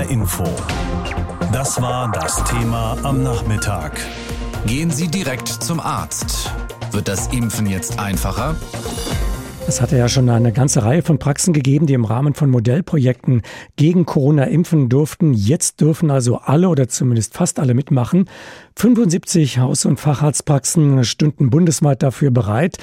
[0.00, 0.44] HR Info.
[1.52, 4.00] Das war das Thema am Nachmittag.
[4.66, 6.50] Gehen Sie direkt zum Arzt.
[6.92, 8.56] Wird das Impfen jetzt einfacher?
[9.68, 13.42] Es hatte ja schon eine ganze Reihe von Praxen gegeben, die im Rahmen von Modellprojekten
[13.76, 15.34] gegen Corona impfen durften.
[15.34, 18.24] Jetzt dürfen also alle oder zumindest fast alle mitmachen.
[18.80, 22.78] 75 Haus- und Facharztpraxen stünden bundesweit dafür bereit,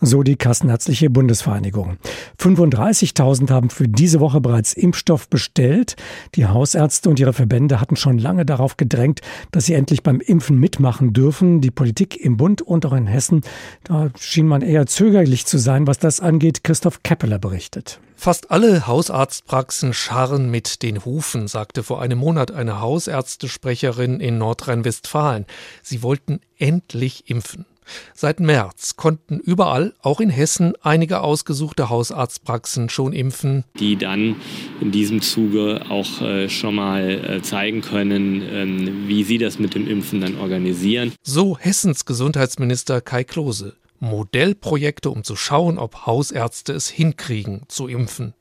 [0.00, 1.98] so die Kassenärztliche Bundesvereinigung.
[2.40, 5.96] 35.000 haben für diese Woche bereits Impfstoff bestellt.
[6.36, 9.20] Die Hausärzte und ihre Verbände hatten schon lange darauf gedrängt,
[9.50, 11.60] dass sie endlich beim Impfen mitmachen dürfen.
[11.60, 13.42] Die Politik im Bund und auch in Hessen,
[13.84, 16.64] da schien man eher zögerlich zu sein, was das angeht.
[16.64, 18.00] Christoph Keppeler berichtet.
[18.22, 25.44] Fast alle Hausarztpraxen scharren mit den Hufen, sagte vor einem Monat eine Hausärztesprecherin in Nordrhein-Westfalen.
[25.82, 27.66] Sie wollten endlich impfen.
[28.14, 33.64] Seit März konnten überall, auch in Hessen, einige ausgesuchte Hausarztpraxen schon impfen.
[33.80, 34.36] Die dann
[34.80, 39.74] in diesem Zuge auch äh, schon mal äh, zeigen können, ähm, wie sie das mit
[39.74, 41.12] dem Impfen dann organisieren.
[41.24, 43.74] So Hessens Gesundheitsminister Kai Klose.
[44.02, 48.34] Modellprojekte, um zu schauen, ob Hausärzte es hinkriegen, zu impfen.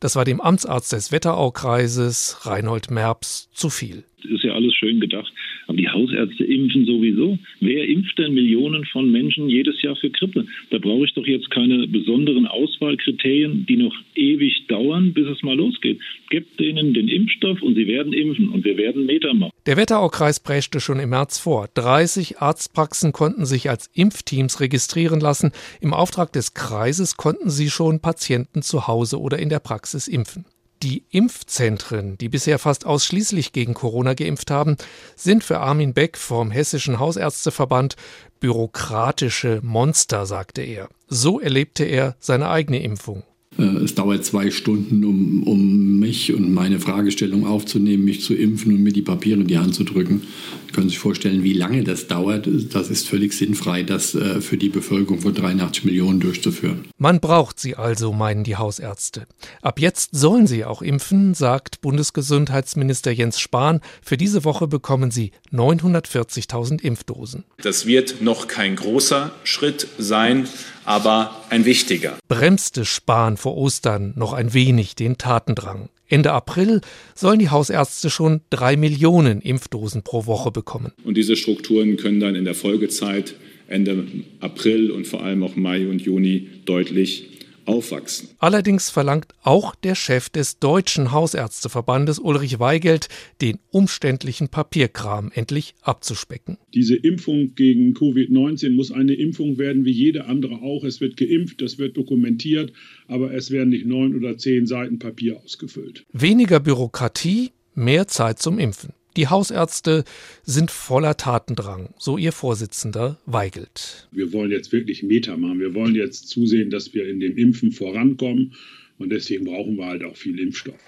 [0.00, 4.04] Das war dem Amtsarzt des Wetteraukreises, Reinhold Merps, zu viel.
[4.22, 5.32] Ist ja alles schön gedacht.
[5.78, 7.38] Die Hausärzte impfen sowieso.
[7.60, 10.44] Wer impft denn Millionen von Menschen jedes Jahr für Grippe?
[10.70, 15.56] Da brauche ich doch jetzt keine besonderen Auswahlkriterien, die noch ewig dauern, bis es mal
[15.56, 16.00] losgeht.
[16.30, 19.52] Gebt denen den Impfstoff und sie werden impfen und wir werden Meter machen.
[19.66, 21.68] Der Wetteraukreis preschte schon im März vor.
[21.74, 25.52] 30 Arztpraxen konnten sich als Impfteams registrieren lassen.
[25.80, 30.44] Im Auftrag des Kreises konnten sie schon Patienten zu Hause oder in der Praxis impfen.
[30.82, 34.76] Die Impfzentren, die bisher fast ausschließlich gegen Corona geimpft haben,
[35.16, 37.96] sind für Armin Beck vom Hessischen Hausärzteverband
[38.38, 40.88] bürokratische Monster, sagte er.
[41.08, 43.24] So erlebte er seine eigene Impfung.
[43.56, 48.72] Äh, es dauert zwei Stunden, um, um mich und meine Fragestellung aufzunehmen, mich zu impfen
[48.72, 50.22] und mir die Papiere in die Hand zu drücken.
[50.66, 52.48] Sie können sich vorstellen, wie lange das dauert.
[52.72, 56.84] Das ist völlig sinnfrei, das äh, für die Bevölkerung von 83 Millionen durchzuführen.
[56.98, 59.26] Man braucht sie also, meinen die Hausärzte.
[59.62, 63.80] Ab jetzt sollen sie auch impfen, sagt Bundesgesundheitsminister Jens Spahn.
[64.02, 67.44] Für diese Woche bekommen sie 940.000 Impfdosen.
[67.62, 70.46] Das wird noch kein großer Schritt sein,
[70.88, 72.18] aber ein wichtiger.
[72.28, 75.90] Bremste Spahn vor Ostern noch ein wenig den Tatendrang.
[76.08, 76.80] Ende April
[77.14, 80.92] sollen die Hausärzte schon drei Millionen Impfdosen pro Woche bekommen.
[81.04, 83.34] Und diese Strukturen können dann in der Folgezeit
[83.66, 84.06] Ende
[84.40, 87.37] April und vor allem auch Mai und Juni deutlich
[87.68, 88.30] aufwachsen.
[88.38, 93.08] Allerdings verlangt auch der Chef des Deutschen Hausärzteverbandes Ulrich Weigelt,
[93.40, 96.58] den umständlichen Papierkram endlich abzuspecken.
[96.74, 100.84] Diese Impfung gegen Covid-19 muss eine Impfung werden wie jede andere auch.
[100.84, 102.72] Es wird geimpft, es wird dokumentiert,
[103.06, 106.04] aber es werden nicht neun oder zehn Seiten Papier ausgefüllt.
[106.12, 108.97] Weniger Bürokratie, mehr Zeit zum Impfen.
[109.16, 110.04] Die Hausärzte
[110.44, 114.08] sind voller Tatendrang, so ihr Vorsitzender Weigelt.
[114.12, 115.58] Wir wollen jetzt wirklich Meter machen.
[115.58, 118.54] Wir wollen jetzt zusehen, dass wir in dem Impfen vorankommen.
[118.98, 120.78] Und deswegen brauchen wir halt auch viel Impfstoff.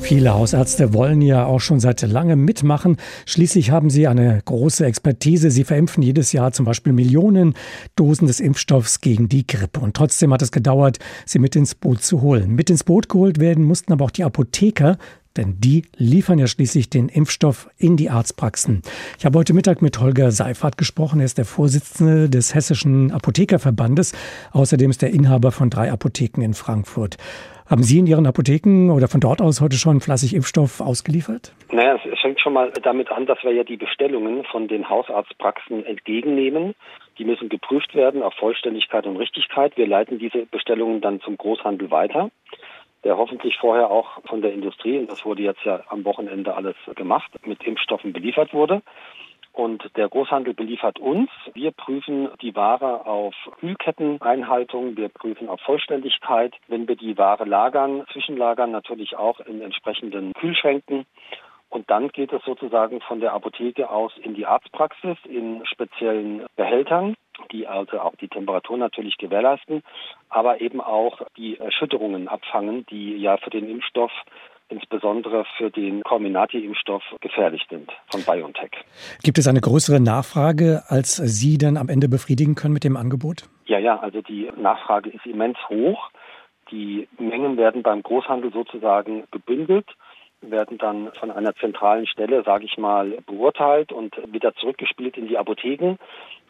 [0.00, 2.96] Viele Hausärzte wollen ja auch schon seit langem mitmachen.
[3.24, 5.50] Schließlich haben sie eine große Expertise.
[5.50, 7.54] Sie verimpfen jedes Jahr zum Beispiel Millionen
[7.96, 9.80] Dosen des Impfstoffs gegen die Grippe.
[9.80, 12.54] Und trotzdem hat es gedauert, sie mit ins Boot zu holen.
[12.54, 14.98] Mit ins Boot geholt werden mussten aber auch die Apotheker,
[15.36, 18.82] denn die liefern ja schließlich den Impfstoff in die Arztpraxen.
[19.18, 21.20] Ich habe heute Mittag mit Holger Seifert gesprochen.
[21.20, 24.12] Er ist der Vorsitzende des Hessischen Apothekerverbandes.
[24.52, 27.16] Außerdem ist er Inhaber von drei Apotheken in Frankfurt.
[27.68, 31.52] Haben Sie in Ihren Apotheken oder von dort aus heute schon fleißig Impfstoff ausgeliefert?
[31.72, 35.84] Naja, es fängt schon mal damit an, dass wir ja die Bestellungen von den Hausarztpraxen
[35.84, 36.76] entgegennehmen.
[37.18, 39.76] Die müssen geprüft werden auf Vollständigkeit und Richtigkeit.
[39.76, 42.30] Wir leiten diese Bestellungen dann zum Großhandel weiter
[43.06, 46.74] der hoffentlich vorher auch von der Industrie, und das wurde jetzt ja am Wochenende alles
[46.96, 48.82] gemacht, mit Impfstoffen beliefert wurde.
[49.52, 51.30] Und der Großhandel beliefert uns.
[51.54, 54.96] Wir prüfen die Ware auf Kühlketteneinhaltung.
[54.96, 56.52] Wir prüfen auf Vollständigkeit.
[56.66, 61.06] Wenn wir die Ware lagern, zwischenlagern, natürlich auch in entsprechenden Kühlschränken.
[61.68, 67.14] Und dann geht es sozusagen von der Apotheke aus in die Arztpraxis in speziellen Behältern
[67.52, 69.82] die also auch die Temperatur natürlich gewährleisten,
[70.28, 74.12] aber eben auch die Erschütterungen abfangen, die ja für den Impfstoff
[74.68, 78.72] insbesondere für den Comirnaty-Impfstoff gefährlich sind von BioNTech.
[79.22, 83.44] Gibt es eine größere Nachfrage, als Sie dann am Ende befriedigen können mit dem Angebot?
[83.66, 86.10] Ja, ja, also die Nachfrage ist immens hoch.
[86.70, 89.86] Die Mengen werden beim Großhandel sozusagen gebündelt.
[90.50, 95.38] Werden dann von einer zentralen Stelle, sage ich mal, beurteilt und wieder zurückgespielt in die
[95.38, 95.96] Apotheken.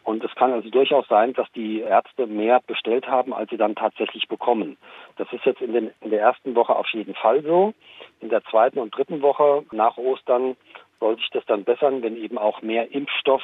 [0.03, 3.75] Und es kann also durchaus sein, dass die Ärzte mehr bestellt haben, als sie dann
[3.75, 4.77] tatsächlich bekommen.
[5.17, 7.73] Das ist jetzt in, den, in der ersten Woche auf jeden Fall so.
[8.21, 10.55] In der zweiten und dritten Woche nach Ostern
[11.01, 13.43] soll sich das dann bessern, wenn eben auch mehr Impfstoff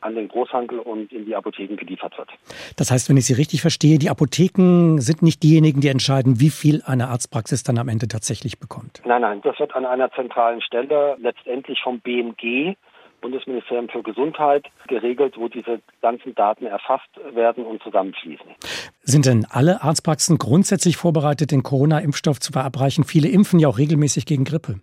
[0.00, 2.30] an den Großhandel und in die Apotheken geliefert wird.
[2.76, 6.50] Das heißt, wenn ich Sie richtig verstehe, die Apotheken sind nicht diejenigen, die entscheiden, wie
[6.50, 9.02] viel eine Arztpraxis dann am Ende tatsächlich bekommt.
[9.04, 12.76] Nein, nein, das wird an einer zentralen Stelle letztendlich vom BMG
[13.20, 18.46] Bundesministerium für Gesundheit geregelt, wo diese ganzen Daten erfasst werden und zusammenfließen.
[19.02, 23.04] Sind denn alle Arztpraxen grundsätzlich vorbereitet, den Corona-Impfstoff zu verabreichen?
[23.04, 24.80] Viele impfen ja auch regelmäßig gegen Grippe.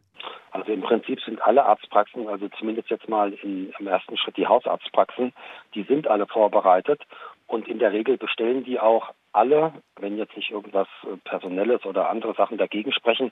[0.57, 4.48] Also im Prinzip sind alle Arztpraxen, also zumindest jetzt mal in, im ersten Schritt die
[4.48, 5.31] Hausarztpraxen,
[5.75, 7.00] die sind alle vorbereitet
[7.45, 12.09] und in der Regel bestellen die auch alle, wenn jetzt nicht irgendwas äh, Personelles oder
[12.09, 13.31] andere Sachen dagegen sprechen,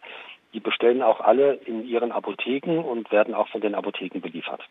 [0.53, 4.61] die bestellen auch alle in ihren Apotheken und werden auch von den Apotheken beliefert.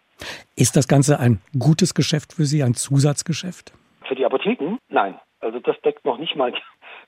[0.55, 3.73] Ist das Ganze ein gutes Geschäft für Sie, ein Zusatzgeschäft?
[4.07, 4.79] Für die Apotheken?
[4.89, 5.19] Nein.
[5.41, 6.55] Also das deckt noch nicht mal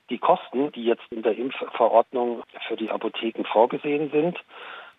[0.09, 4.37] die Kosten, die jetzt in der Impfverordnung für die Apotheken vorgesehen sind.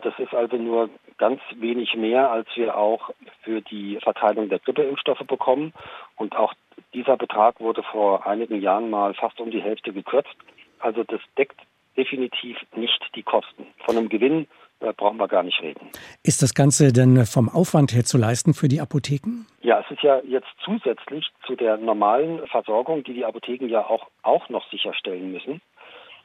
[0.03, 3.11] Das ist also nur ganz wenig mehr, als wir auch
[3.43, 5.73] für die Verteilung der Grippeimpfstoffe bekommen.
[6.17, 6.55] Und auch
[6.95, 10.37] dieser Betrag wurde vor einigen Jahren mal fast um die Hälfte gekürzt.
[10.79, 11.61] Also das deckt
[11.97, 13.67] definitiv nicht die Kosten.
[13.85, 14.47] Von einem Gewinn
[14.81, 15.91] da brauchen wir gar nicht reden.
[16.23, 19.47] Ist das Ganze denn vom Aufwand her zu leisten für die Apotheken?
[19.61, 24.07] Ja, es ist ja jetzt zusätzlich zu der normalen Versorgung, die die Apotheken ja auch,
[24.23, 25.61] auch noch sicherstellen müssen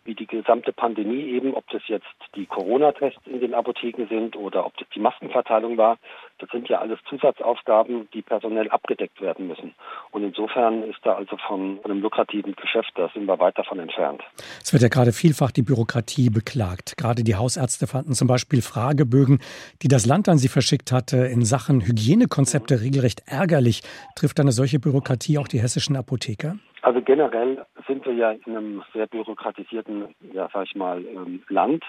[0.05, 2.05] wie die gesamte Pandemie eben, ob das jetzt
[2.35, 5.97] die Corona-Tests in den Apotheken sind oder ob das die Maskenverteilung war,
[6.39, 9.75] das sind ja alles Zusatzaufgaben, die personell abgedeckt werden müssen.
[10.11, 14.21] Und insofern ist da also von einem lukrativen Geschäft, da sind wir weit davon entfernt.
[14.61, 16.97] Es wird ja gerade vielfach die Bürokratie beklagt.
[16.97, 19.39] Gerade die Hausärzte fanden zum Beispiel Fragebögen,
[19.81, 23.81] die das Land an sie verschickt hatte, in Sachen Hygienekonzepte regelrecht ärgerlich.
[24.15, 26.57] Trifft eine solche Bürokratie auch die hessischen Apotheker?
[26.83, 31.85] Also generell sind wir ja in einem sehr bürokratisierten, ja sag ich mal, ähm, Land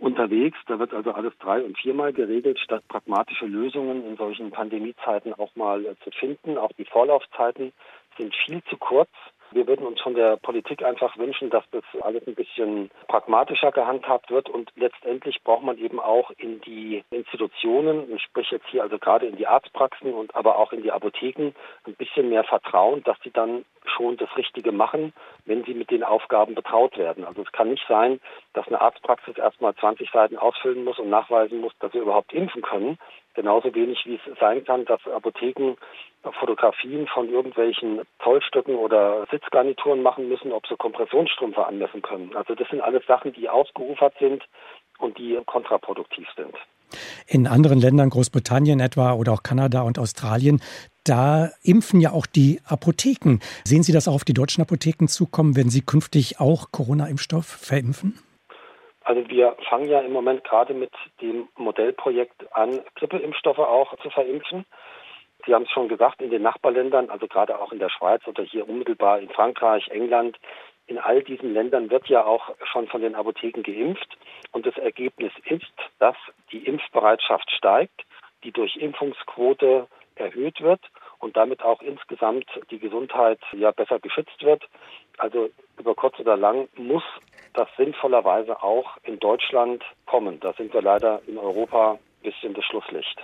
[0.00, 0.58] unterwegs.
[0.66, 5.54] Da wird also alles drei- und viermal geregelt, statt pragmatische Lösungen in solchen Pandemiezeiten auch
[5.54, 6.58] mal äh, zu finden.
[6.58, 7.72] Auch die Vorlaufzeiten
[8.18, 9.10] sind viel zu kurz.
[9.52, 14.30] Wir würden uns von der Politik einfach wünschen, dass das alles ein bisschen pragmatischer gehandhabt
[14.30, 18.98] wird und letztendlich braucht man eben auch in die Institutionen, ich spreche jetzt hier also
[18.98, 21.52] gerade in die Arztpraxen und aber auch in die Apotheken,
[21.86, 25.12] ein bisschen mehr Vertrauen, dass sie dann schon das Richtige machen,
[25.44, 27.24] wenn sie mit den Aufgaben betraut werden.
[27.24, 28.20] Also es kann nicht sein,
[28.54, 32.62] dass eine Arztpraxis erstmal 20 Seiten ausfüllen muss und nachweisen muss, dass wir überhaupt impfen
[32.62, 32.98] können.
[33.34, 35.76] Genauso wenig wie es sein kann, dass Apotheken
[36.38, 42.36] Fotografien von irgendwelchen Zollstöcken oder Sitzgarnituren machen müssen, ob sie Kompressionsstrümpfe anmessen können.
[42.36, 44.44] Also das sind alles Sachen, die ausgeufert sind
[44.98, 46.54] und die kontraproduktiv sind.
[47.26, 50.60] In anderen Ländern, Großbritannien etwa oder auch Kanada und Australien,
[51.04, 53.38] da impfen ja auch die Apotheken.
[53.64, 58.18] Sehen Sie das auch auf die deutschen Apotheken zukommen, wenn sie künftig auch Corona-Impfstoff verimpfen?
[59.04, 64.64] Also wir fangen ja im Moment gerade mit dem Modellprojekt an, Grippeimpfstoffe auch zu verimpfen.
[65.44, 68.44] Sie haben es schon gesagt, in den Nachbarländern, also gerade auch in der Schweiz oder
[68.44, 70.38] hier unmittelbar in Frankreich, England,
[70.86, 74.16] in all diesen Ländern wird ja auch schon von den Apotheken geimpft.
[74.52, 76.16] Und das Ergebnis ist, dass
[76.52, 78.02] die Impfbereitschaft steigt,
[78.44, 80.80] die Durchimpfungsquote erhöht wird
[81.22, 84.64] und damit auch insgesamt die Gesundheit ja besser geschützt wird.
[85.18, 87.04] Also über kurz oder lang muss
[87.54, 90.40] das sinnvollerweise auch in Deutschland kommen.
[90.40, 93.18] Da sind wir leider in Europa ein bisschen das Schlusslicht.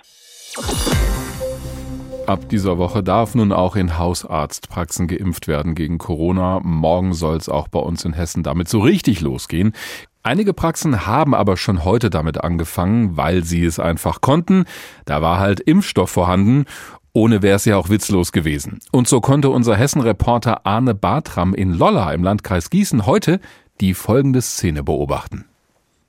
[2.25, 6.59] Ab dieser Woche darf nun auch in Hausarztpraxen geimpft werden gegen Corona.
[6.63, 9.73] Morgen soll es auch bei uns in Hessen damit so richtig losgehen.
[10.21, 14.65] Einige Praxen haben aber schon heute damit angefangen, weil sie es einfach konnten.
[15.05, 16.65] Da war halt Impfstoff vorhanden.
[17.13, 18.79] Ohne wäre es ja auch witzlos gewesen.
[18.91, 23.39] Und so konnte unser Hessen-Reporter Arne Bartram in Lolla im Landkreis Gießen heute
[23.81, 25.45] die folgende Szene beobachten.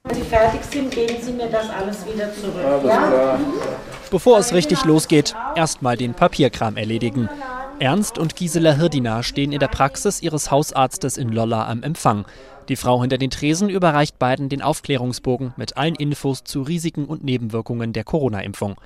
[0.05, 2.85] Wenn Sie fertig sind, geben Sie mir das alles wieder zurück.
[2.85, 3.39] Ja?
[4.11, 7.29] Bevor es richtig losgeht, erstmal den Papierkram erledigen.
[7.79, 12.27] Ernst und Gisela Hirdina stehen in der Praxis ihres Hausarztes in Lolla am Empfang.
[12.69, 17.25] Die Frau hinter den Tresen überreicht beiden den Aufklärungsbogen mit allen Infos zu Risiken und
[17.25, 18.77] Nebenwirkungen der Corona-Impfung.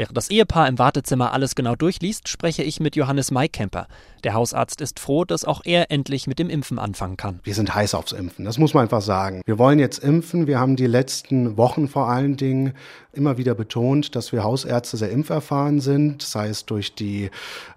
[0.00, 3.86] Während das Ehepaar im Wartezimmer alles genau durchliest, spreche ich mit Johannes Maikemper.
[4.24, 7.40] Der Hausarzt ist froh, dass auch er endlich mit dem Impfen anfangen kann.
[7.42, 9.42] Wir sind heiß aufs Impfen, das muss man einfach sagen.
[9.44, 10.46] Wir wollen jetzt impfen.
[10.46, 12.72] Wir haben die letzten Wochen vor allen Dingen
[13.12, 17.30] immer wieder betont, dass wir Hausärzte sehr impferfahren sind, sei es durch die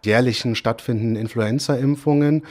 [0.06, 2.44] jährlichen stattfindenden Influenza-Impfungen.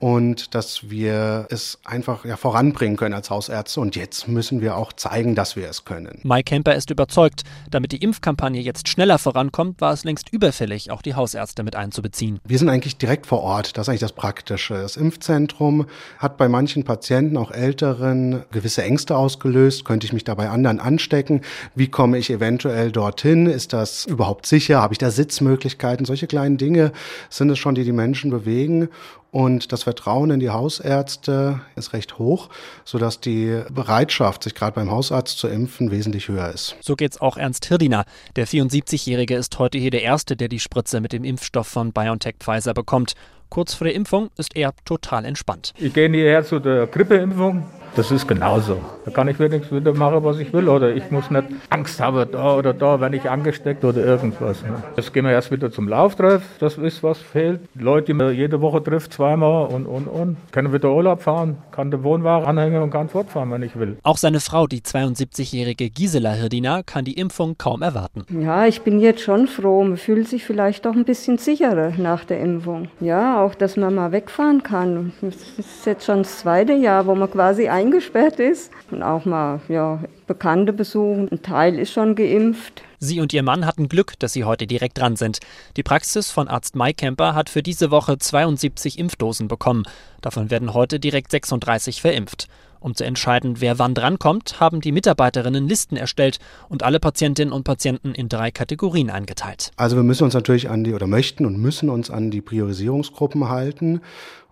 [0.00, 3.80] Und dass wir es einfach ja, voranbringen können als Hausärzte.
[3.80, 6.20] Und jetzt müssen wir auch zeigen, dass wir es können.
[6.22, 11.02] Mike Kemper ist überzeugt, damit die Impfkampagne jetzt schneller vorankommt, war es längst überfällig, auch
[11.02, 12.40] die Hausärzte mit einzubeziehen.
[12.46, 13.76] Wir sind eigentlich direkt vor Ort.
[13.76, 14.74] Das ist eigentlich das Praktische.
[14.74, 15.86] Das Impfzentrum
[16.18, 19.84] hat bei manchen Patienten, auch Älteren, gewisse Ängste ausgelöst.
[19.84, 21.42] Könnte ich mich dabei anderen anstecken?
[21.74, 23.44] Wie komme ich eventuell dorthin?
[23.44, 24.80] Ist das überhaupt sicher?
[24.80, 26.06] Habe ich da Sitzmöglichkeiten?
[26.06, 26.92] Solche kleinen Dinge
[27.28, 28.88] sind es schon, die die Menschen bewegen.
[29.30, 32.48] Und das Vertrauen in die Hausärzte ist recht hoch,
[32.84, 36.76] sodass die Bereitschaft, sich gerade beim Hausarzt zu impfen, wesentlich höher ist.
[36.80, 38.04] So geht's auch Ernst Hirdiner.
[38.34, 42.36] Der 74-Jährige ist heute hier der Erste, der die Spritze mit dem Impfstoff von BioNTech
[42.40, 43.14] Pfizer bekommt.
[43.50, 45.74] Kurz vor der Impfung ist er total entspannt.
[45.76, 47.64] Ich gehe hierher zu der Grippeimpfung
[47.96, 48.80] das ist genauso.
[49.04, 50.68] Da kann ich wenigstens wieder machen, was ich will.
[50.68, 54.62] Oder ich muss nicht Angst haben, da oder da, wenn ich angesteckt oder irgendwas.
[54.62, 54.82] Ne?
[54.96, 56.42] Jetzt gehen wir erst wieder zum Lauftreff.
[56.60, 57.60] Das ist, was fehlt.
[57.74, 60.36] Leute, die man jede Woche trifft, zweimal und, und, und.
[60.52, 63.98] Können wieder Urlaub fahren, kann den Wohnwagen anhängen und kann fortfahren, wenn ich will.
[64.02, 68.24] Auch seine Frau, die 72-jährige Gisela Hirdina, kann die Impfung kaum erwarten.
[68.40, 69.82] Ja, ich bin jetzt schon froh.
[69.82, 72.88] Man fühlt sich vielleicht auch ein bisschen sicherer nach der Impfung.
[73.00, 75.12] Ja, auch, dass man mal wegfahren kann.
[75.20, 79.24] Das ist jetzt schon das zweite Jahr, wo man quasi ein eingesperrt ist und auch
[79.24, 81.28] mal ja, Bekannte besuchen.
[81.30, 82.82] Ein Teil ist schon geimpft.
[82.98, 85.40] Sie und ihr Mann hatten Glück, dass sie heute direkt dran sind.
[85.76, 89.84] Die Praxis von Arzt Maikemper hat für diese Woche 72 Impfdosen bekommen.
[90.20, 92.48] Davon werden heute direkt 36 verimpft.
[92.80, 97.64] Um zu entscheiden, wer wann drankommt, haben die Mitarbeiterinnen Listen erstellt und alle Patientinnen und
[97.64, 99.70] Patienten in drei Kategorien eingeteilt.
[99.76, 103.48] Also wir müssen uns natürlich an die oder möchten und müssen uns an die Priorisierungsgruppen
[103.48, 104.00] halten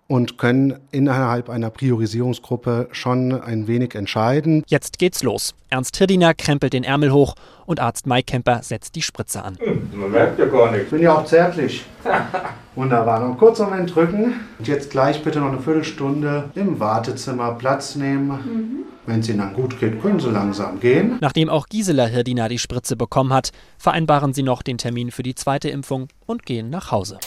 [0.09, 4.63] und können innerhalb einer Priorisierungsgruppe schon ein wenig entscheiden.
[4.67, 5.53] Jetzt geht's los.
[5.69, 7.35] Ernst Hirdiner krempelt den Ärmel hoch
[7.67, 9.57] und Arzt Maikemper setzt die Spritze an.
[9.93, 10.85] Man merkt ja gar nichts.
[10.85, 11.85] Ich bin ja auch zärtlich.
[12.75, 13.19] Wunderbar.
[13.19, 14.33] Noch einen kurzen Moment drücken.
[14.57, 18.29] Und jetzt gleich bitte noch eine Viertelstunde im Wartezimmer Platz nehmen.
[18.29, 18.79] Mhm.
[19.05, 21.17] Wenn es Ihnen dann gut geht, können Sie langsam gehen.
[21.21, 25.35] Nachdem auch Gisela Hirdiner die Spritze bekommen hat, vereinbaren sie noch den Termin für die
[25.35, 27.19] zweite Impfung und gehen nach Hause.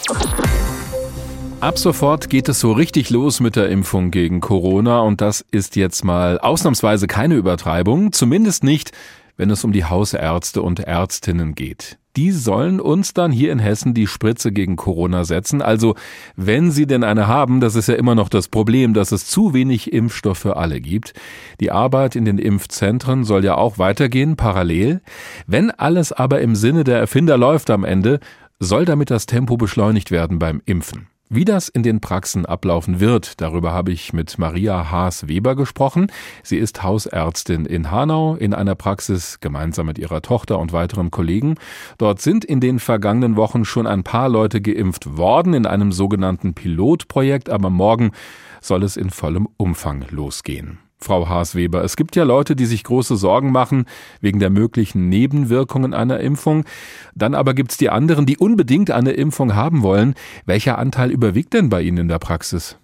[1.63, 5.77] Ab sofort geht es so richtig los mit der Impfung gegen Corona und das ist
[5.77, 8.91] jetzt mal ausnahmsweise keine Übertreibung, zumindest nicht,
[9.37, 11.99] wenn es um die Hausärzte und Ärztinnen geht.
[12.17, 15.61] Die sollen uns dann hier in Hessen die Spritze gegen Corona setzen.
[15.61, 15.95] Also,
[16.35, 19.53] wenn sie denn eine haben, das ist ja immer noch das Problem, dass es zu
[19.53, 21.13] wenig Impfstoff für alle gibt.
[21.61, 24.99] Die Arbeit in den Impfzentren soll ja auch weitergehen, parallel.
[25.47, 28.19] Wenn alles aber im Sinne der Erfinder läuft am Ende,
[28.59, 31.07] soll damit das Tempo beschleunigt werden beim Impfen.
[31.35, 36.11] Wie das in den Praxen ablaufen wird, darüber habe ich mit Maria Haas-Weber gesprochen.
[36.43, 41.55] Sie ist Hausärztin in Hanau in einer Praxis gemeinsam mit ihrer Tochter und weiteren Kollegen.
[41.97, 46.53] Dort sind in den vergangenen Wochen schon ein paar Leute geimpft worden in einem sogenannten
[46.53, 48.11] Pilotprojekt, aber morgen
[48.61, 50.77] soll es in vollem Umfang losgehen.
[51.03, 53.85] Frau Haas-Weber, es gibt ja Leute, die sich große Sorgen machen
[54.21, 56.65] wegen der möglichen Nebenwirkungen einer Impfung.
[57.13, 60.15] Dann aber gibt es die anderen, die unbedingt eine Impfung haben wollen.
[60.45, 62.79] Welcher Anteil überwiegt denn bei Ihnen in der Praxis?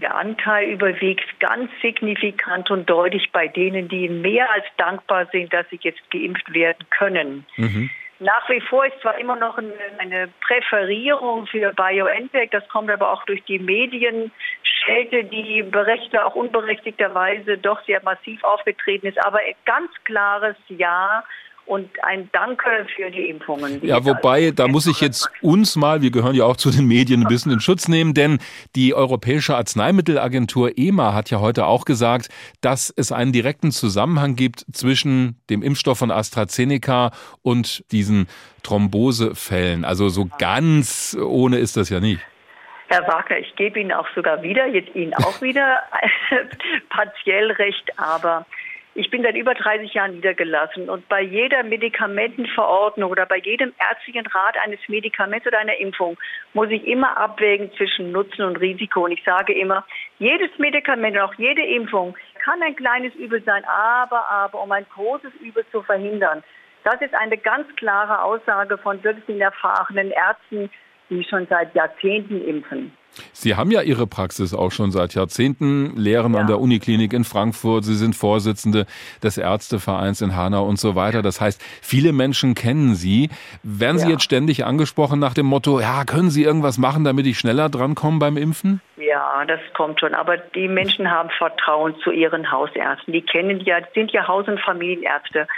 [0.00, 5.68] Der Anteil überwiegt ganz signifikant und deutlich bei denen, die mehr als dankbar sind, dass
[5.68, 7.44] sie jetzt geimpft werden können.
[7.56, 7.90] Mhm.
[8.22, 9.58] Nach wie vor ist zwar immer noch
[9.98, 13.58] eine Präferierung für BioNTech, das kommt aber auch durch die
[14.86, 19.24] Medienschelte, die berechtigter, auch unberechtigterweise doch sehr massiv aufgetreten ist.
[19.24, 21.24] Aber ganz klares Ja
[21.66, 23.84] und ein Danke für die Impfungen.
[23.84, 27.22] Ja, wobei, da muss ich jetzt uns mal, wir gehören ja auch zu den Medien,
[27.22, 28.38] ein bisschen in Schutz nehmen, denn
[28.74, 32.28] die Europäische Arzneimittelagentur EMA hat ja heute auch gesagt,
[32.60, 38.26] dass es einen direkten Zusammenhang gibt zwischen dem Impfstoff von AstraZeneca und diesen
[38.64, 39.84] Thrombosefällen.
[39.84, 42.20] Also so ganz ohne ist das ja nicht.
[42.92, 45.80] Herr Wagner, ich gebe Ihnen auch sogar wieder, jetzt Ihnen auch wieder
[46.90, 48.44] partiell recht, aber
[48.94, 54.26] ich bin seit über 30 Jahren niedergelassen und bei jeder Medikamentenverordnung oder bei jedem ärztlichen
[54.26, 56.18] Rat eines Medikaments oder einer Impfung
[56.52, 59.04] muss ich immer abwägen zwischen Nutzen und Risiko.
[59.04, 59.86] Und ich sage immer,
[60.18, 64.86] jedes Medikament und auch jede Impfung kann ein kleines Übel sein, aber, aber, um ein
[64.92, 66.42] großes Übel zu verhindern.
[66.82, 70.70] Das ist eine ganz klare Aussage von wirklich erfahrenen Ärzten,
[71.10, 72.92] die schon seit Jahrzehnten impfen.
[73.32, 76.40] Sie haben ja Ihre Praxis auch schon seit Jahrzehnten, lehren ja.
[76.40, 77.84] an der Uniklinik in Frankfurt.
[77.84, 78.86] Sie sind Vorsitzende
[79.22, 81.22] des Ärztevereins in Hanau und so weiter.
[81.22, 83.30] Das heißt, viele Menschen kennen Sie.
[83.62, 84.12] Werden Sie ja.
[84.12, 88.18] jetzt ständig angesprochen nach dem Motto, ja, können Sie irgendwas machen, damit ich schneller drankomme
[88.18, 88.80] beim Impfen?
[88.96, 90.14] Ja, das kommt schon.
[90.14, 93.12] Aber die Menschen haben Vertrauen zu ihren Hausärzten.
[93.12, 95.48] Die kennen ja, sind ja Haus- und Familienärzte.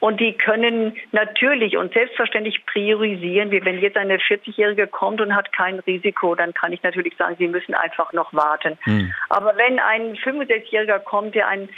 [0.00, 3.50] Und die können natürlich und selbstverständlich priorisieren.
[3.50, 7.34] Wie wenn jetzt eine 40-Jährige kommt und hat kein Risiko, dann kann ich natürlich sagen,
[7.38, 8.78] sie müssen einfach noch warten.
[8.82, 9.12] Hm.
[9.28, 11.68] Aber wenn ein 65-Jähriger kommt, der ein,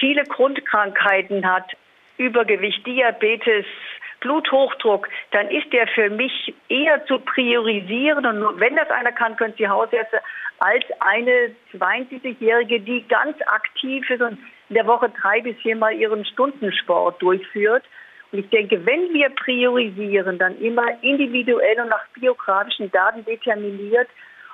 [0.00, 1.72] viele Grundkrankheiten hat,
[2.16, 3.64] Übergewicht, Diabetes,
[4.20, 8.26] Bluthochdruck, dann ist der für mich eher zu priorisieren.
[8.26, 10.20] Und wenn das einer kann, können Sie Hausärzte
[10.58, 16.24] als eine 72-Jährige, die ganz aktiv ist und in der Woche drei bis viermal ihren
[16.24, 17.84] Stundensport durchführt.
[18.32, 24.08] Und ich denke, wenn wir priorisieren, dann immer individuell und nach biografischen Daten determiniert,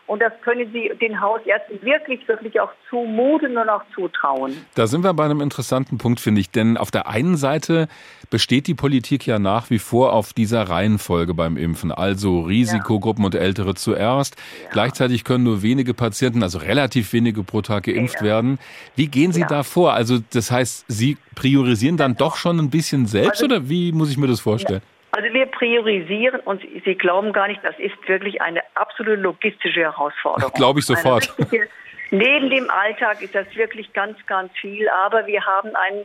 [0.07, 4.55] und das können Sie den Hausärzten wirklich, wirklich auch zumuten und auch zutrauen.
[4.75, 6.51] Da sind wir bei einem interessanten Punkt, finde ich.
[6.51, 7.89] Denn auf der einen Seite
[8.29, 11.91] besteht die Politik ja nach wie vor auf dieser Reihenfolge beim Impfen.
[11.91, 13.27] Also Risikogruppen ja.
[13.27, 14.37] und Ältere zuerst.
[14.37, 14.71] Ja.
[14.73, 18.27] Gleichzeitig können nur wenige Patienten, also relativ wenige pro Tag geimpft ja.
[18.27, 18.59] werden.
[18.97, 19.95] Wie gehen Sie da vor?
[19.95, 24.11] Also das heißt, Sie priorisieren dann doch schon ein bisschen selbst also, oder wie muss
[24.11, 24.83] ich mir das vorstellen?
[25.17, 30.53] Also wir priorisieren und Sie glauben gar nicht, das ist wirklich eine absolute logistische Herausforderung.
[30.57, 31.39] Glaube ich sofort.
[31.39, 31.69] Richtige,
[32.11, 36.05] neben dem Alltag ist das wirklich ganz, ganz viel, aber wir haben einen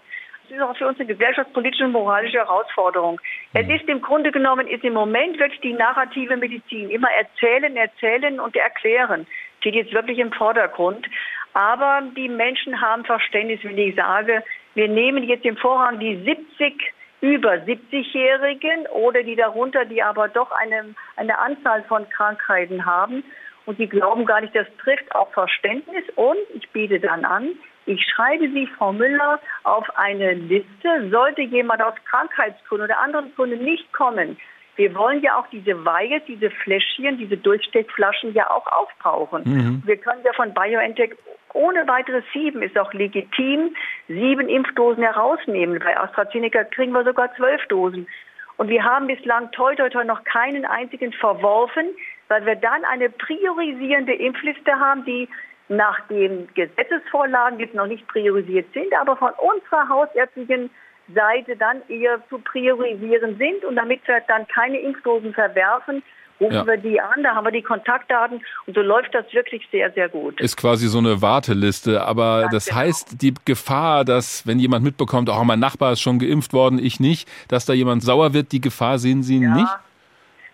[0.50, 3.22] das ist auch für uns eine gesellschaftspolitische und moralische Herausforderung.
[3.54, 3.72] Es mhm.
[3.72, 6.90] ist im Grunde genommen, ist im Moment wirklich die narrative Medizin.
[6.90, 9.28] Immer erzählen, erzählen und erklären.
[9.60, 11.06] Steht jetzt wirklich im Vordergrund.
[11.54, 16.94] Aber die Menschen haben Verständnis, wenn ich sage, wir nehmen jetzt im Vorrang die 70
[17.22, 23.24] über 70-Jährigen oder die darunter, die aber doch eine, eine Anzahl von Krankheiten haben.
[23.66, 26.04] Und die glauben gar nicht, das trifft auf Verständnis.
[26.16, 27.50] Und ich biete dann an,
[27.86, 31.10] ich schreibe Sie, Frau Müller, auf eine Liste.
[31.10, 34.38] Sollte jemand aus Krankheitsgründen oder anderen Gründen nicht kommen,
[34.80, 39.44] wir wollen ja auch diese Vials, diese Fläschchen, diese Durchsteckflaschen ja auch aufbrauchen.
[39.44, 39.84] Mhm.
[39.86, 41.16] Wir können ja von BioNTech
[41.54, 43.76] ohne weiteres sieben, ist auch legitim,
[44.08, 45.80] sieben Impfdosen herausnehmen.
[45.80, 48.08] Bei AstraZeneca kriegen wir sogar zwölf Dosen.
[48.56, 51.88] Und wir haben bislang toi toi toi noch keinen einzigen verworfen,
[52.30, 55.28] weil wir dann eine priorisierende Impfliste haben, die
[55.68, 60.70] nach den Gesetzesvorlagen jetzt noch nicht priorisiert sind, aber von unserer hausärztlichen
[61.14, 63.66] Seite dann eher zu priorisieren sind.
[63.66, 66.04] Und damit wir dann keine Impfdosen verwerfen,
[66.40, 66.66] rufen ja.
[66.66, 70.10] wir die an, da haben wir die Kontaktdaten und so läuft das wirklich sehr, sehr
[70.10, 70.40] gut.
[70.40, 72.78] Ist quasi so eine Warteliste, aber Ganz das genau.
[72.78, 76.80] heißt, die Gefahr, dass wenn jemand mitbekommt, auch oh, mein Nachbar ist schon geimpft worden,
[76.80, 79.54] ich nicht, dass da jemand sauer wird, die Gefahr sehen Sie ja.
[79.54, 79.72] nicht?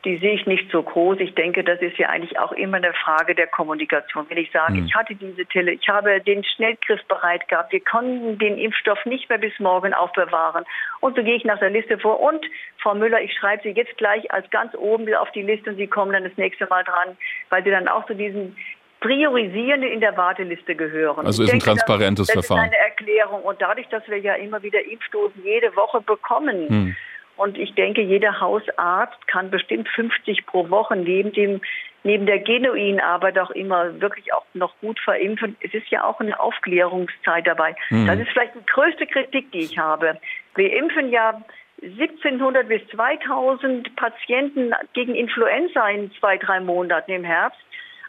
[0.06, 1.20] Die sehe ich nicht so groß.
[1.20, 4.26] Ich denke, das ist ja eigentlich auch immer eine Frage der Kommunikation.
[4.30, 4.86] Wenn ich sage, mhm.
[4.86, 9.28] ich hatte diese Tele, ich habe den Schnellgriff bereit gehabt, wir konnten den Impfstoff nicht
[9.30, 10.64] mehr bis morgen aufbewahren.
[11.02, 12.20] Und so gehe ich nach der Liste vor.
[12.20, 12.46] Und
[12.78, 15.88] Frau Müller, ich schreibe Sie jetzt gleich als ganz oben auf die Liste und Sie
[15.88, 17.18] kommen dann das nächste Mal dran,
[17.50, 18.56] weil Sie dann auch zu diesen
[19.00, 21.26] Priorisierende in der Warteliste gehören.
[21.26, 22.70] Also ist denke, ein transparentes das, das Verfahren.
[22.70, 23.42] Das ist eine Erklärung.
[23.44, 26.96] Und dadurch, dass wir ja immer wieder Impfdosen jede Woche bekommen, hm
[27.38, 31.62] und ich denke, jeder Hausarzt kann bestimmt 50 pro Woche neben dem
[32.06, 35.58] neben der genuinen Arbeit auch immer wirklich auch noch gut verimpfen.
[35.60, 37.76] Es ist ja auch eine Aufklärungszeit dabei.
[37.90, 38.06] Mhm.
[38.06, 40.20] Das ist vielleicht die größte Kritik, die ich habe.
[40.54, 41.42] Wir impfen ja
[41.82, 47.60] 1700 bis 2000 Patienten gegen Influenza in zwei, drei Monaten im Herbst.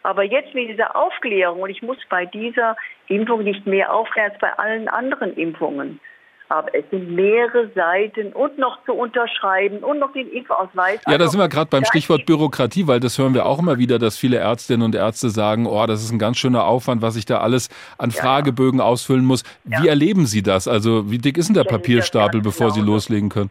[0.03, 4.39] Aber jetzt mit dieser Aufklärung, und ich muss bei dieser Impfung nicht mehr aufklären als
[4.39, 5.99] bei allen anderen Impfungen.
[6.49, 11.01] Aber es sind mehrere Seiten und noch zu unterschreiben und noch den Impfausweis.
[11.05, 13.77] Ja, also, da sind wir gerade beim Stichwort Bürokratie, weil das hören wir auch immer
[13.77, 17.17] wieder, dass viele Ärztinnen und Ärzte sagen, oh, das ist ein ganz schöner Aufwand, was
[17.17, 19.43] ich da alles an ja, Fragebögen ausfüllen muss.
[19.65, 19.83] Ja.
[19.83, 20.67] Wie erleben Sie das?
[20.67, 22.93] Also wie dick ist denn der Papierstapel, bevor Sie genau.
[22.93, 23.49] loslegen können?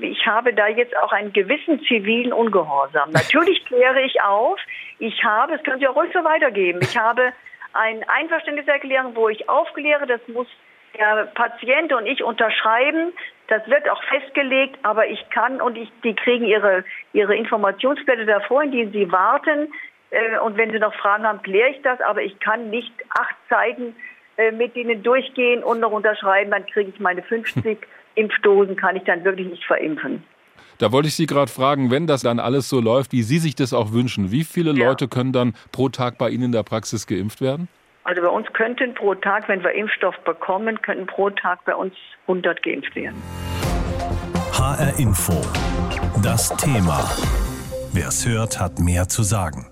[0.00, 3.10] ich habe da jetzt auch einen gewissen zivilen Ungehorsam.
[3.12, 4.58] Natürlich kläre ich auf.
[4.98, 7.32] Ich habe, das können Sie auch ruhig so weitergeben, ich habe
[7.72, 10.46] eine Einverständniserklärung, wo ich aufkläre, das muss
[10.98, 13.12] der Patient und ich unterschreiben.
[13.48, 18.62] Das wird auch festgelegt, aber ich kann und ich, die kriegen ihre, ihre Informationsblätter davor,
[18.62, 19.72] in denen sie warten.
[20.10, 23.36] Äh, und wenn sie noch Fragen haben, kläre ich das, aber ich kann nicht acht
[23.48, 23.94] Seiten
[24.36, 26.50] äh, mit denen durchgehen und noch unterschreiben.
[26.50, 27.78] Dann kriege ich meine 50
[28.16, 30.24] Impfdosen, kann ich dann wirklich nicht verimpfen.
[30.78, 33.54] Da wollte ich Sie gerade fragen, wenn das dann alles so läuft, wie Sie sich
[33.54, 34.88] das auch wünschen, wie viele ja.
[34.88, 37.68] Leute können dann pro Tag bei Ihnen in der Praxis geimpft werden?
[38.06, 41.92] Also bei uns könnten pro Tag, wenn wir Impfstoff bekommen, könnten pro Tag bei uns
[42.28, 43.20] 100 geimpft werden.
[44.52, 45.32] HR Info.
[46.22, 47.00] Das Thema.
[47.92, 49.66] Wer es hört, hat mehr zu sagen.